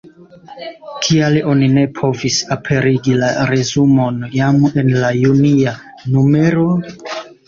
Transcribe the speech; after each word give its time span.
Kial 1.07 1.35
oni 1.49 1.65
ne 1.73 1.83
povis 1.99 2.37
aperigi 2.55 3.13
la 3.23 3.29
resumon 3.49 4.17
jam 4.37 4.57
en 4.85 4.89
la 5.05 5.13
junia 5.19 5.75
numero? 6.17 6.65